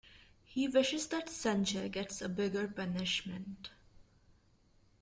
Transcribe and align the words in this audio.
He 0.45 0.67
wishes 0.67 1.05
that 1.09 1.27
Sanjay 1.27 1.87
gets 1.87 2.23
a 2.23 2.27
bigger 2.27 2.67
punishment. 2.67 3.69